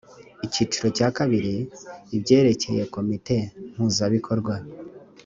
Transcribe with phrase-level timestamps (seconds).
[0.45, 1.57] akiciro ka ii
[2.15, 3.35] ibyerekeye komite
[3.73, 4.53] mpuzabikorwa